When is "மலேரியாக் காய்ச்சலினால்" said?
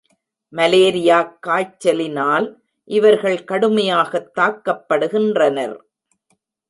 0.53-2.63